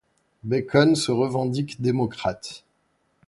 [0.43, 2.65] Bacon se revendique démocrate.